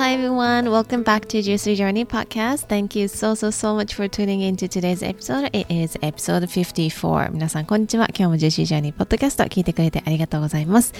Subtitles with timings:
[0.00, 0.70] hi everyone.
[0.70, 2.68] Welcome back to Juicy Journey podcast.
[2.68, 5.50] Thank you so, so, so much for tuning into today's episode.
[5.52, 7.32] It is episode 54.
[7.32, 8.08] 皆さん、こんにちは。
[8.08, 10.94] 今日も Juicy Journey podcast 聞いてくれてありがとうございます。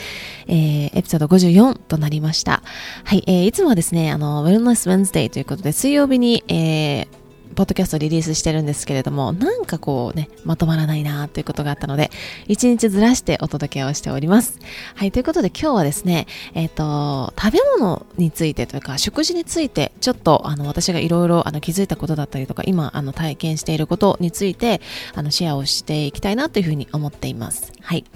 [0.48, 2.62] えー、エピソード54となりました。
[3.04, 7.19] はい、えー、いつもはですね、あの、Wellness Wednesday ということで、水曜日に、えー、
[7.60, 12.10] ポッドキャストリリースしてるんですけれども、なんかこうね、まとまらないなということがあったので、
[12.48, 14.58] 一日ずらしてお届けをしております。
[14.94, 24.80] はい、ということで今日はですね、えっ、ー、と、食べ物についてというか、食事について、ちょっとあの私がいろいろあの気づいたことだったりとか、今あの体験していることについて、
[25.14, 27.74] あのシェアをしていきたいなというふうに思っています。
[27.82, 28.06] はい。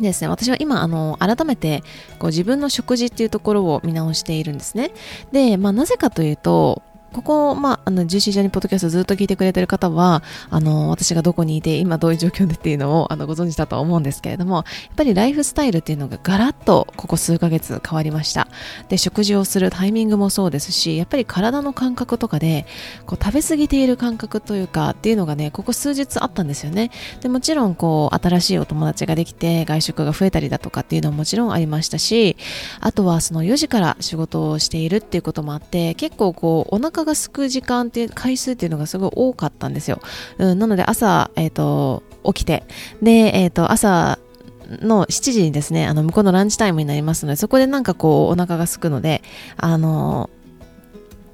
[0.00, 1.82] ですね、私は今、あの、改めて、
[2.18, 4.92] こう自分の食事っていうところを見直しているんですね。
[5.32, 14.64] で、まあ、なぜかというと、ここ、まあ、あの、ジューシージャニポッドキャストずっと聞いてくれてる方は、あの、私がどこにいて、今どういう状況でっていうのを、あの、ご存知だと思うんですけれども、やっ
[14.96, 18.48] ぱりライフスタイルっていうのがガラッと、ここ数ヶ月変わりました。
[18.88, 22.66] で、食事をするタイミングもそうですし、やっぱり体の感覚とかで、
[23.06, 26.90] こう、食べ過ぎている感覚というか、っていうのがね、ここ数日あったんですよね。
[27.20, 32.36] で、もちろん、こう、新しいお友達ができて、外食が増えたりだとかっていうのももちろんありましたし、
[32.80, 40.00] あとは、その4時から仕事をしているっていうこともあって、結構こう、お腹が空く時間間っていう回数っていうのがすごい多かったんですよ。
[40.38, 42.64] うん、なので朝、えっ、ー、と、起きて、
[43.02, 44.18] で、えっ、ー、と、朝、
[44.82, 49.22] の7時にですね、あの、向こうのランチタイムになりますので、そこでなんかこう、お腹が空くので、
[49.56, 50.28] あの、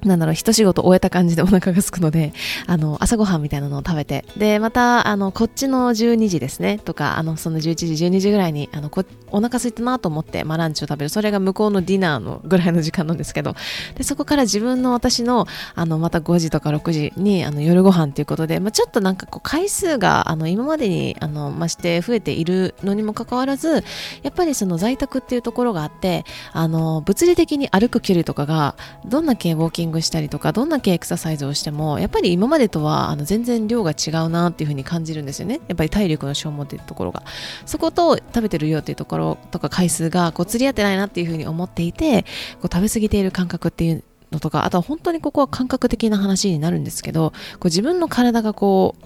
[0.05, 2.33] なんだろう、一仕事終えた感じでお腹が空くので、
[2.67, 11.09] あの、朝ごはんみたいなのを食べて、で、また、あの、こっちの12時ですね、とか、あの、その11時、12時ぐらいに、あの、こお腹空いたなと思って、まあ、ランチを食べる。
[11.09, 13.55] それが向こうのディナーのぐらいの時間なんですけど、
[13.95, 23.83] で、そこから自分の私の、あの、また5時とか6時に、あの、夜ご飯ということで、まあ、ちょっとなんかこう、回数が、あの、今までに、あの、増して増えているのにもかかわらず、
[24.23, 35.61] やっぱりその在宅っていうところがあって、あの、物理的に歩く距離とかが、どんだけウォーキングしたりとか、どんなけエクササイズをしても、やっぱり今までとはあの全然量が違うなっていうふうに感じるんですよね。
[35.67, 37.23] やっぱり体力の消耗っていうところが。
[37.65, 42.23] そこと食べてる量っていうところとか回数がこう釣り合ってないなっていうふうに思っていて、
[42.61, 49.05] こう食べ過ぎている感覚っていうのとか、あとは本当にここは感覚的な話になるんですけど、こう自分の体がこう、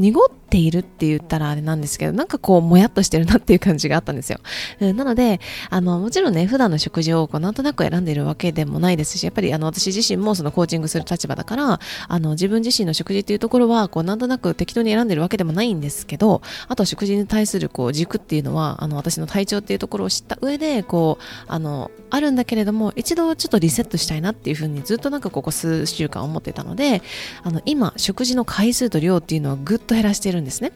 [0.00, 4.40] 濁っているって言ったらあれなんですけど、なんかこう、もやっとしてるなっていう感じがあったんですよ。
[4.80, 5.40] なので、
[5.70, 27.02] あの、もちろんね、普段の食事をこうなんとなく選んでいるわけでもないですし、やっぱりあの、私自身もそのコーチングする立場だから、あの、自分自身の食事っていうところは、こう、なんとなく適当に選んでるわけでもないんですけど、あと食事に対するこう、軸っていうのは、あの、私の体調っていうところを知った上で、こう、あの、あるんだけれども、一度ちょっとリセットしたいなっていうふうにずっとなんかここ数週間思ってたので、
[27.42, 30.72] あの、今、食事の回数と量っていうのをぐっと減らしてるんですね。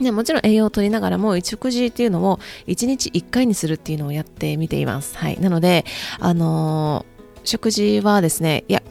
[0.00, 5.16] でもちろん栄養を取りながらも食事っていうのを1日1回にするっていうのをやってみています。
[5.16, 5.40] はい。
[5.40, 5.84] なので、
[6.20, 8.82] あのー、食事はですね、いや、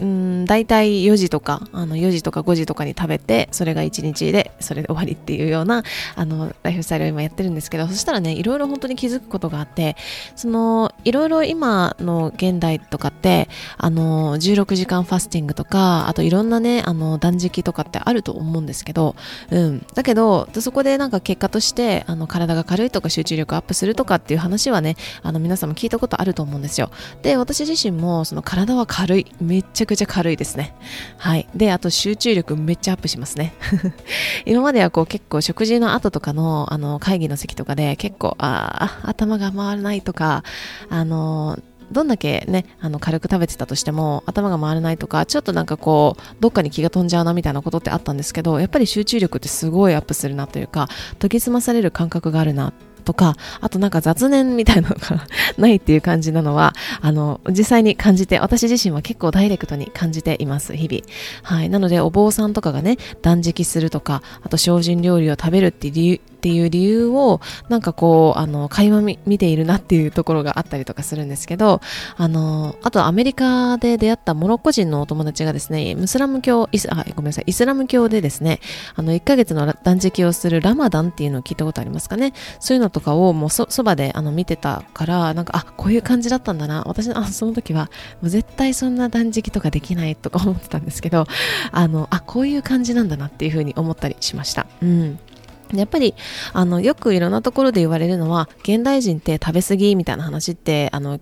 [0.00, 5.82] うん、大体4時とか、あの4時とか5時とかに食べて、それが1日で、それで終わりっていうような、
[6.16, 9.96] あの、ライフスタイルを今やってるんですけど、そしたらね、いろいろ本当に気づくことがあって、
[10.36, 13.48] その、いろいろ今の現代とかって、
[13.78, 19.16] あの、16時間ファスティングとか、あといろんなね、あの、断食とかってあると思うんですけど、
[19.50, 19.86] うん。
[19.94, 26.90] だけど、そこでなんか結果として、あの、体が軽いとか集中力アップするとかっていう話はね、あの、皆さんも聞いたことあると思うんですよ。
[27.22, 29.26] で、私自身も、その体は軽い。
[29.40, 30.74] めっちゃくちゃ軽いですね。
[31.18, 31.48] はい。
[31.54, 33.54] で、あと集中力めっちゃアップしますね。
[34.46, 40.44] 今まではこう結構食事の後とかのあの会議の席とかで結構、ああ、頭が回らないとか、
[40.88, 41.58] あの、
[41.90, 50.88] どんだけね、あの軽く食べてたとしても頭が回らないとか、ちょっとなんかこう、どっかに気が飛んじゃうなみたいなことってあったんですけど、やっぱり集中力ってすごいアップするなというか、
[51.18, 55.26] 研ぎ澄まされる感覚があるなっとか、あとなんか雑念みたいなのが
[55.58, 61.02] ないっていう感じなのは、あの、実際に感じて、私自身は結構ダイレクトに感じています、日々。
[61.42, 61.70] はい。
[61.70, 71.82] なので、お坊さんとかがね、断食するとか、あと精進料理を食べるっていう理由、っていう理由をなんかこうあの垣間見ているなっていうところがあったりとかするんですけど
[72.16, 78.60] あのあとアメリカで出会ったモロッコ人のお友達がですねムスラム教イスあごめんなさいイスラム教でですね
[78.96, 82.32] あの1ヶ月の断食をするラマダンっていうのを聞いたことありますかね。
[82.58, 86.84] そういうのとかをもうそばであの見てたからなんかあこういう感じだったんだな。
[86.86, 87.90] 私あその時は
[88.22, 91.26] もう絶対そんな断食とかできないとか思ってたんですけど
[91.72, 94.66] あのあこういう感じなんだなっていうふうに思ったりしました。
[94.82, 95.18] うん。
[95.78, 96.14] やっぱり、
[96.52, 101.20] あの、よくいろんなところで言われるのは、現代人って食べ過ぎみたいな話って、あの、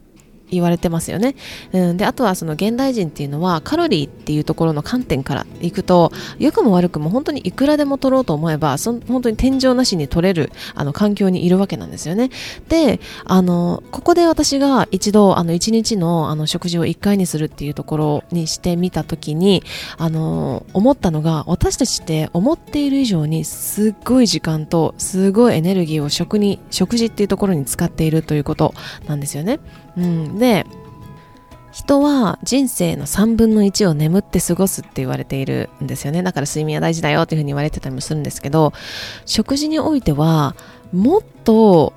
[0.50, 1.34] 言われてますよね。
[1.72, 12.30] うん、であとはその現代人っていうのはカロリーっていうところの観点からいくと良くも悪くも本当にいくらでも取ろうと思えばそ本当に天井なしに取れるあの環境にいるわけなんですよね。
[12.68, 19.62] であのここで私が一度あの1日のあの食事を1回にするっていうところにしてみた時に
[19.96, 28.74] あの思ったのが私たちって思っている以上にすっごい時間とすごいエネルギーを食に食事っていうところに使っているということ
[29.06, 29.60] なんですよね。
[29.96, 30.66] うん、で
[31.72, 38.72] 人は人生の3分の1を眠って過ごすって言われているんですよねだから睡眠は大事だよっていうふうに言われてたりもするんですけど
[39.26, 40.56] 食事においては
[40.92, 41.92] もっと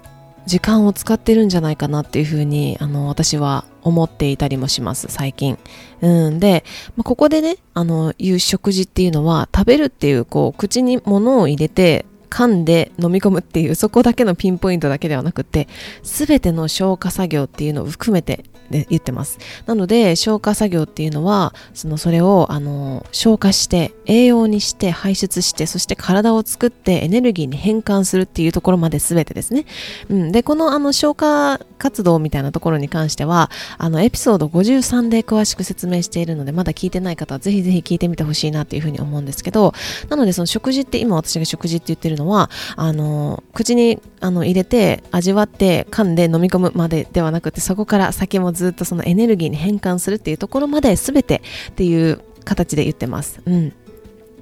[0.45, 5.57] 時間を使ってるんじゃないかなっていうふうにあの私は思っていたりもします最近。
[6.01, 6.63] うんで、
[6.95, 15.67] まあ、ここでねあの言う食事っていうのは食べるっていうこう口に物を入れて噛んで飲み込むっていうそこだけのピンポイントだけではなくて
[16.01, 19.38] 全ての消化作業っていうのを含めてで言ってます。
[19.65, 29.65] なので消化作業っていうのはそのそれをあの消化して栄養にして排出してそして体を作ってエネルギーに変換するっていうところまで全てですね。
[30.09, 39.74] うん、でこのあの消化活動みたいなところに関してはあのエピソード53で詳しく説明しているのでまだ聞いてない方はぜひぜひ聞いてみてほしいなっていうふうに思うんですけど
[40.09, 51.41] なのでその食事って今私が食事って言ってるのはあの口にあの入れて味わって噛んで飲み込むまでではなくてそこから先もずずっとそのエネルギーに変換するっていうところまで全て
[51.71, 53.41] っていう形で言ってます。
[53.45, 53.73] うん。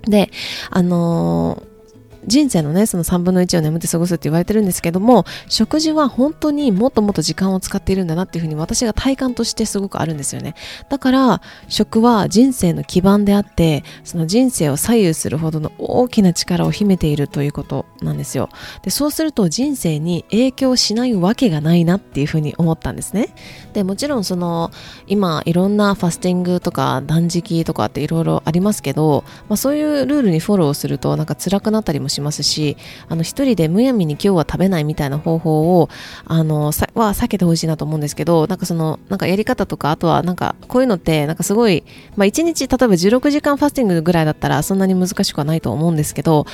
[0.04, 0.30] で、
[0.70, 1.69] あのー
[2.30, 10.54] 人生のね、その3分の1を眠って過ごすって言われてるんですけども、食事は本当にもっともっと時間を使っているんだなっていうふうに私が体感としてすごくあるんですよね。
[10.90, 18.50] だから、食は人生の基盤であって、その人生を左右するほどの大きな力を秘めているということなんですよ。
[18.84, 23.34] で、そうすると人生に影響しないわけがないなっていうふうに思ったんですね。
[23.74, 24.72] で、もちろんその、
[25.08, 32.78] 今いろんなファスティングとか断食とかっていろいろありますけど、まあそういうルールにフォローするとなんか辛くなったりもしますし、
[33.08, 35.90] あの一人でむやみに今日は食べないみたいな方法を、
[36.26, 41.84] あの、さは避けてほしいなと思うんですけど、なんかその、なんかやり方とか、あとはなんかこういうのって、なんかすごい、
[42.16, 46.46] まあ一日、例えば16時間ファスティングぐらいだったらそんなに難しくはないと思うんですけど、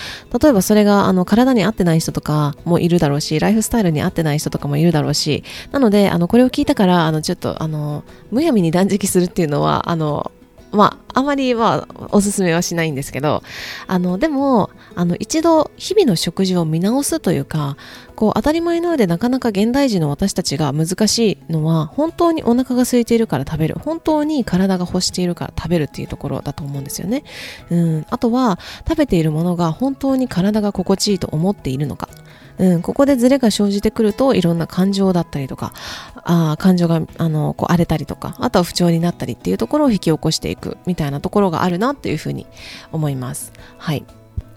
[0.41, 10.31] 例えばそれがあの体に合ってない人とかもいるだろうし、ライフスタイルに合ってない人とかもいるだろうし、なので、あの、これを聞いたから、あの、ちょっと、あの、むやみに断食するっていうのは、あの、
[10.75, 13.43] まあ、あまりはおすすめはしないんですけど、
[13.87, 17.77] あの、でも、あの、一度日々の食事を見直すというか、
[18.15, 23.75] こう、当たり前のようでなかなか現代人の私たちが難しいのは、本当にお腹が空いているから食べる。
[23.79, 27.23] 本当に体が欲しているから食べるっていうところだと思うんですよね。
[27.69, 28.05] うん。
[28.09, 32.09] あとは、食べているものが本当に体が心地いいと思っているのか。
[32.57, 35.73] うん、ここでズレが生じてくるといろんな感情だったりとか
[36.15, 42.47] あ感情があのこう荒れたりとかあとは不調になったりっていうところを引き起こしていくみたいなところがあるなっていうふうに
[42.91, 43.51] 思います。
[43.77, 44.05] はい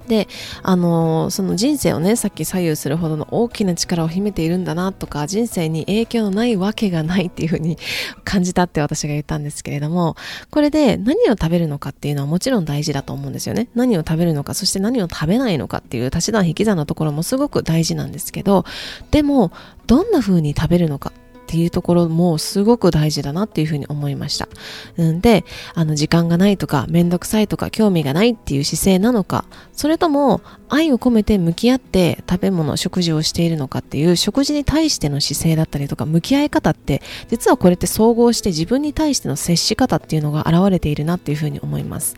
[0.08, 0.26] で、
[0.62, 7.78] あの、その人生をね、さっき左右するほどの大きな力を秘めているんだなとか、人生に影響のないわけがないっていうふうに
[8.24, 10.16] 感じたって私が言ったんですけれども、
[10.50, 13.68] これで何を食べるのかっていうのはもちろん大事だと思うんですよね。
[13.74, 18.64] 何を食べるのか、そして何を食べないのかっていう足し算引き算のところもすごく大事なんですけど、
[19.10, 19.52] でも、
[19.86, 21.12] どんな風に食べるのか
[21.48, 24.50] っていうところもすごく大事だなっていうふうに思いました。
[24.98, 37.00] うんで、あの時間がないとか、めんどくさいとか、興味がないっていう姿勢なのか、それとも愛を込めて向き合って食べ物、食事をしているのかっていう食事に対しての姿勢だったりとか、向き合い方って、
[37.30, 42.14] 実はこれって総合して自分に対しての接し方っていうのが現れているなっていうふうに思います。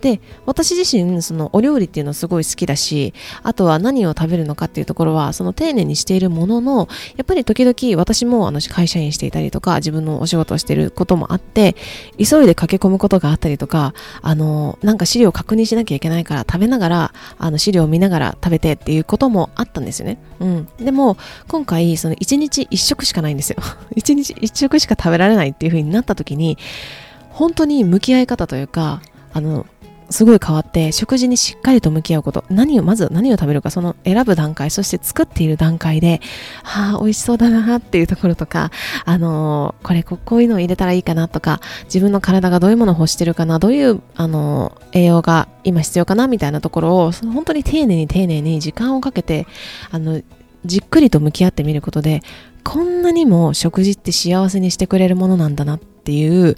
[0.00, 11.74] で、私自身、そのお料理っていうのすごい好きだし、あとは何を食べるのかっていうところは、その丁寧にしているものの、やっぱり時々私もあの会社員していたりとか、自分のお仕事をしてることもあって、
[12.18, 20.18] 急いで駆け込むことがあったりとか、あの、なんか資料を確認しなきゃいけないから、食べながら、あの、資料を見ながら食べてっていうこともあったんですよね。
[20.40, 20.68] うん。
[20.78, 21.16] でも、
[21.48, 23.56] 今回、その1日1食しかないんですよ。
[23.96, 26.58] 1日1食しか食べられないっていう風になった時に、
[27.30, 29.00] 本当に向き合い方というか、
[29.32, 29.66] あの、
[30.10, 36.20] すごい変わって食事にしっかりと向き合うこと何をまず何を食べるかその選ぶ段階そして作っている段階で
[36.62, 38.70] はあ美味しそうだなっていうところとか
[39.04, 49.46] あのー、これこういうのを入れたらいいかなとか自分の体がどういうものを欲してるかなどういうあのー、栄養が今必要かなみたいなところを本当に丁寧に丁寧に時間をかけて
[49.90, 50.22] あの
[50.64, 52.22] じっくりと向き合ってみることで
[52.64, 56.56] こんなにも食事って幸せにしてくれるものなんだなっていう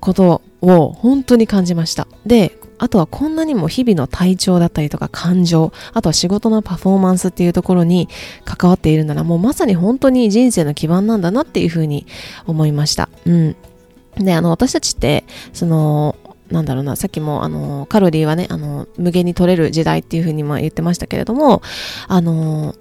[0.00, 2.08] ことを本当に感じました。
[2.26, 8.08] で、あとはこんなにも日々の体調だったりとか感情、あとは仕事のパフォーマンスっていうところに
[8.46, 12.06] 関わっているならもうまさに本当に人生の基盤なんだなっていうふうに
[12.46, 13.10] 思いました。
[13.26, 13.56] うん。
[14.16, 16.16] で、あの、私たちって、その、
[16.50, 21.60] なんだろうな、さっきも、あの、カロリーはね、あの、無限に取れる時代っていうふうにも言ってましたけれども、
[22.08, 22.74] あの、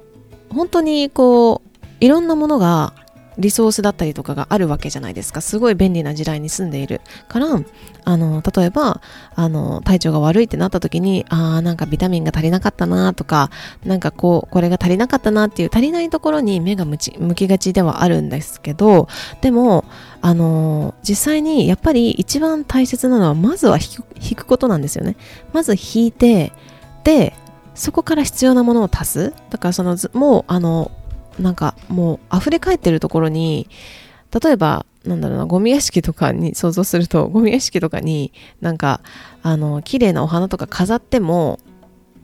[0.49, 2.93] 本当にこう、いろんなものが
[3.39, 5.41] リソースだったりとかがあるわけじゃないですか。
[5.41, 7.47] すごい便利な時代に住んでいるから、
[8.03, 9.01] あの、例えば、
[9.35, 13.49] あの、体調が悪いってなった時に、ああ、なんかビタミンが足りなかったなとか、
[13.85, 19.07] なんかこう、これが足りなかったなっていう足りないところに目が向き向きがちではあるんですけど、
[19.41, 19.85] でも、
[20.21, 25.15] あの、実際にやっぱり一番大切なのは、まずは引くことなんですよね。
[25.53, 26.51] まず引いて、
[27.03, 27.33] で、
[27.75, 29.33] そこから必要なものを足す。
[29.49, 30.91] だからその、もう、あの、
[31.39, 33.69] なんかもう溢れ返ってるところに
[34.43, 39.01] 例えばなんだろうなゴミ屋敷とかに想像すると ゴミ屋敷とかになんか
[39.41, 41.59] あの綺麗なお花とか飾っても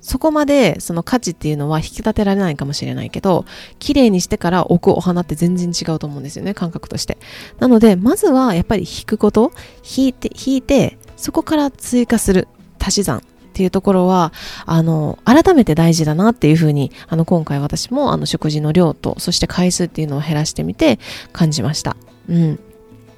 [0.01, 3.45] そこまでその価値っていうのは引き立てられないかもしれないけど
[3.79, 7.17] 綺麗にしてから置くお花って全然違うと思うんですよね感覚として。
[7.59, 9.51] なのでまずはやっぱり引くこと
[9.97, 12.47] 引いて引いてそこから追加する
[12.79, 13.23] 足し算。
[13.55, 14.33] っていうところは、
[14.65, 20.99] あの、改めて大事だなっていうふうに、あの、今回私も、あの、食事の量と、そして回数っていうのを減らしてみて
[21.31, 21.95] 感じました。
[22.27, 22.59] うん。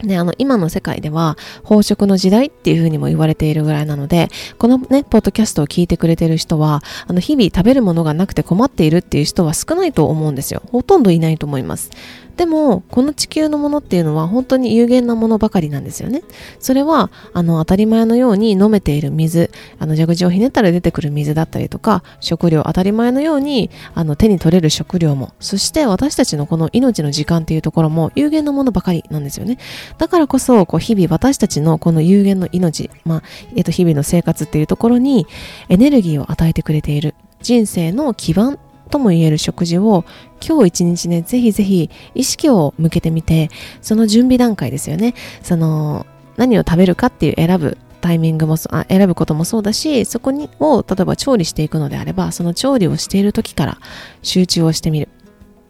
[0.04, 4.30] で、あの、今の世界では、飽食の時代っていうふうにも言われているぐらいなので、
[4.60, 10.62] このね、ポッドキャストを聞いてくれてる人は、あの、日々食べるものがなくて困っているっていう人は少ないと思うんですよ。
[10.72, 11.90] ほとんどいないと思います。
[12.38, 16.22] でもこの地球のものっていうのは本当に有限なものばかりなんですよね。
[16.60, 19.50] それはあの当たり前のように飲めている水。
[19.80, 29.58] あの蛇口をひねったら出てくる水だったりとか食料当たり前のようにあの手に取れる食料もそして私たちのこの命の時間っていうところも有限なものばかりなんですよね。
[29.98, 33.24] だからこそこう日々私たちのこの有限の命、まあ
[33.56, 35.26] えっと、日々の生活っていうところに
[35.70, 37.16] エネルギーを与えてくれている。
[37.42, 40.06] 人生の基盤とも言える食事を
[40.46, 43.50] 今日一日ね、ぜひぜひ意識を向けてみて、
[43.82, 45.14] その準備段階ですよね。
[45.44, 46.06] その、
[46.38, 53.78] 何を食べるかっていう選ぶタイミングもあ選ぶこともそうだし、そこにを例えば調理していくのであれば、その調理をしている時から
[54.22, 55.10] 集中をしてみる。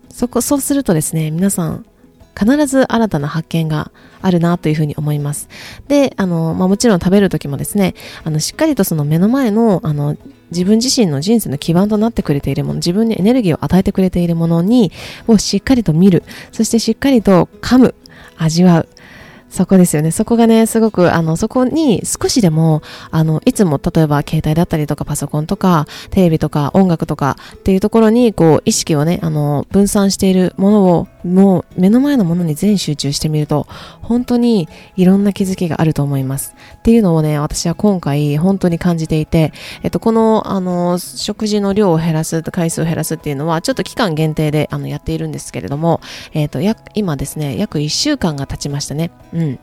[0.10, 1.86] そこ、そうするとですね、皆さん
[2.38, 5.50] 必ず新たな発見があるなというふうに思います。
[5.88, 10.16] で、あの、まあ、もちろん食べる時もですね、あの、しっかりとその目の前の、あの、
[10.52, 14.92] 自分自身の人生の基盤となってくれているもの、自分にエネルギーを与えてくれているものに、
[15.28, 16.24] をしっかりと見る。
[16.52, 17.96] そしてしっかりと噛む、
[18.38, 18.90] 味わう。
[19.50, 20.12] そこですよね。
[20.12, 33.68] そこがね、すごく、あの、そこに少しでも、あの、いつも、例えば携帯だったりとかパソコンとか、テレビとか音楽とかっていうところに、こう、意識をね、あの、分散しているものを、もう目の前のものに全集中してみると、
[34.02, 36.56] 本当にいろんな気づきがあると思います。
[36.76, 39.54] っていうのをね、私は今回本当に感じていて、
[39.84, 46.02] えっと、この、あの、食事の量を減らす、回数を減らすっていうのは、ちょっと期間限定で、あの、やっているんですけれども、
[46.34, 46.60] えっと、
[46.94, 49.12] 今ですね、約1週間が経ちましたね。
[49.34, 49.60] うん。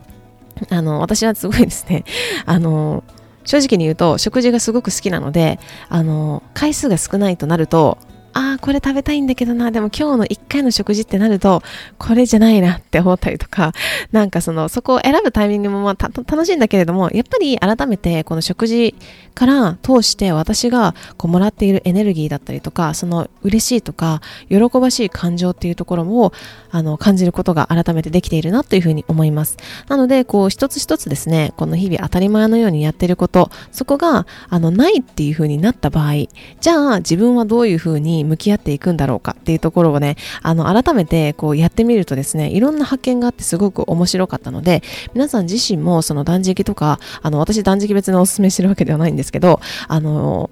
[0.69, 2.03] あの、私はすごいですね、
[2.45, 3.03] あの、
[3.43, 7.97] 正直に言うと食事がすごく好きなので、あの、回数が少ないとなると、
[8.37, 11.63] ああ、これ食べたいんだけどな、でも今日の1回の食事ってなると、
[11.97, 13.71] これじゃないなって思ったりとか、
[14.11, 18.93] なんかその、そこを選ぶタイミングもまあ楽しいんだけれども、やっぱり改めてこの食事
[19.35, 26.33] から通して私がこうもらっているエネルギーだったりとか、その嬉しいとか、喜ばしい感情っていうところも、
[26.71, 29.55] あの、感じることが改めてできているなというふうに思います。
[29.87, 36.13] なので、こう、一つ一つですね、この日々当たり前のようにやってること、そこが、あの、ないっていうふうになった場合、
[36.59, 50.49] じゃあ自分はどういうふうに向き合っていくんだろうかっていうところをね、あの、改めてこうやってみるとですね、いろんな発見があってすごく面白かったので、皆さん自身もその断食とか、あの、私断食別にお勧めしてるわけではないんですけど、あの、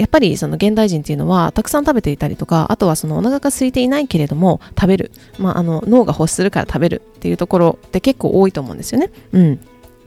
[0.00, 9.10] やっぱりその現代人っていうのはたくさん食べていたりとかあとはそのお腹が空いていないけれども食べる、まあ、あの脳が欲するから食べるっていうところって結構多いと思うんですよね。
[9.32, 9.60] うん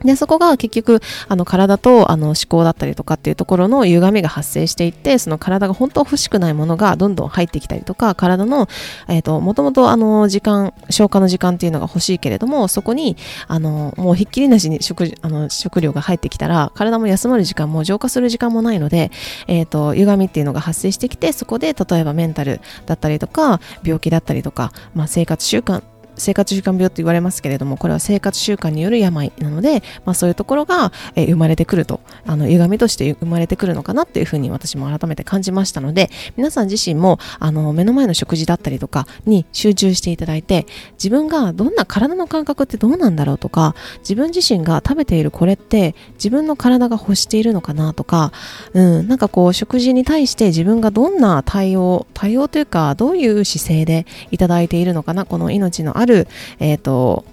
[0.04, 8.68] で、そこが結局、あの、体と、あの、思考だったりとかっていうところの歪みが発生していって、その体が本当欲しくないものがどんどん入ってきたりとか、体の、
[9.08, 13.18] えっ、と、もともと、あの、時間、消化の時間っていうのが欲しいけれども、そこに、
[13.48, 19.12] あの、もうひっきりなしに食、あの、食料が入ってきたら、体も休まる時間も浄化する時間もないので、
[19.48, 25.82] えっ、ー、と、歪みっていうのが発生してきて、そこで、例えばメンタルだったりとか、病気だったりとか、まあ、生活習慣
[26.16, 48.32] 生活習慣病って言われますけれども、これは生活習慣による病なので、まあそういうところが、え、生まれてくると、あの、歪みとして生まれてくるのかなっていうふうに私も改めて感じましたので、皆さん自身も、あの、目の前の食事だったりとかに集中していただいて、自分がどんな体の感覚ってどうなんだろうとか、自分自身が食べているこれって自分の体が欲しているのかなとか、
[48.74, 56.28] うん、なんかこう食事に対して自分がどんな対応、対応というか、どういう姿勢でいただいているのかな、この命のある、
[56.60, 57.26] えっ、ー、と、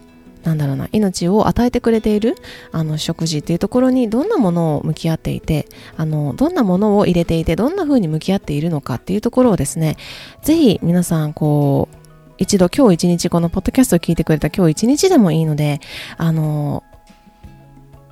[0.44, 2.34] なんだろうな、命を与えてくれている
[2.72, 9.96] あの食事っていうところにどんなものを向き合っていて、あの、どんなものを入れていて、どんな風に向き合っているのかっていうところをですね、
[10.42, 11.96] ぜひ皆さんこう、
[12.38, 15.80] 一度今日一日このポッドキャストを聞いてくれた今日一日でもいいので、
[16.16, 16.84] あの、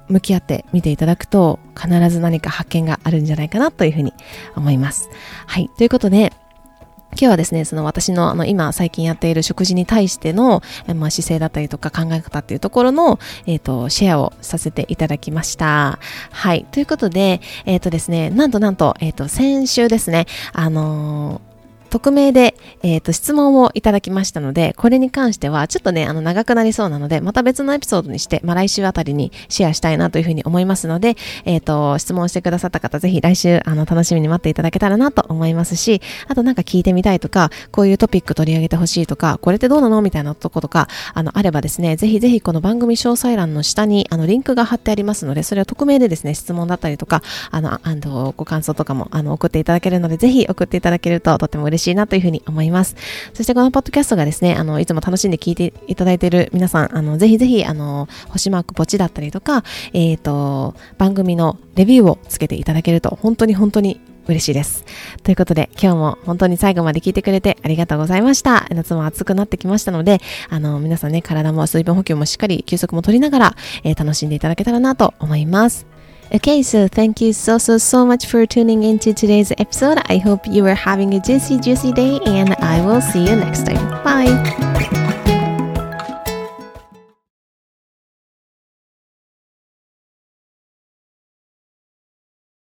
[0.08, 4.12] 向き合ってみていただくと必ず何か発見があるんじゃないかなというふうに
[4.56, 5.08] 思います。
[5.46, 5.70] はい。
[5.76, 6.32] ということで、
[7.18, 10.62] 今日はですね、その私のあの今最近やっている食事に対しての、
[10.94, 15.98] まあ、姿勢だったりとか考え方っていうところの、えっ、ー、と、シェアをさせていただきました。
[16.30, 16.64] はい。
[16.70, 21.40] ということで、えっ、ー、とですね、なんとなんと、えっ、ー、と、先週ですね、あの
[21.88, 52.42] 匿名で、えっ、ー、と、質問をいただきましたので、これに関しては、ちょっとね、あの、長くなりそうなので、また別のエピソードにして、まあ、来週あたりにシェアしたいなというふうに思いますので、えっ、ー、と、質問してくださった方、ぜひ来週、あの、楽しみに待っていただけたらなと思いますし、あとなんか聞いてみたいとか、こういうトピック取り上げてほしいとか、これってどうなのみたいなとことか、あの、あればですね、ぜひぜひこの番組詳細欄の下に、あの、リンクが貼ってありますので、それを匿名でですね、質問だったりとか、あの、あの、ご感想とかも、あの、送っていただけるので、ぜひ送っていただけるととても嬉しい嬉しいなというふうに。
[52.48, 52.96] 思います。
[53.34, 64.84] そしてこのポッドキャストがですね、あの、いつも楽しんで聞いていただいている皆さん、あの、ぜひぜひ、あの、星マークポチだったりとか、えっ、ー、と、番組のレビューをつけていただけると、本当に本当に嬉しいです。
[65.22, 68.66] ということで、今日も本当に最後まで聞いてくれてありがとうございました。
[68.70, 70.20] 夏も暑くなってきましたので、
[70.50, 75.86] あの、皆さんね、体も水分補給もしっかり休息も取りながら、えー、楽しんでいただけたらなと思います。
[76.30, 79.98] Okay, so thank you so, so, so much for tuning into today's episode.
[80.10, 83.64] I hope you are having a juicy, juicy day, and I will see you next
[83.64, 84.04] time.
[84.04, 85.06] Bye.